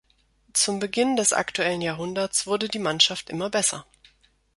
Zum 0.53 0.79
Beginn 0.79 1.15
des 1.15 1.31
aktuellen 1.31 1.79
Jahrhunderts 1.79 2.47
wurde 2.47 2.67
die 2.69 2.79
Mannschaft 2.79 3.29
immer 3.29 3.51
besser. 3.51 3.85